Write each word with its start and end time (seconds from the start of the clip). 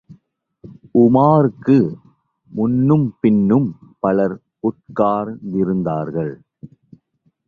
உமாருக்கு 0.99 1.95
முன்னும் 2.51 3.17
பின்னும் 3.21 3.77
பலர் 3.99 4.39
உட்கார்ந்திருந்தார்கள். 4.63 6.33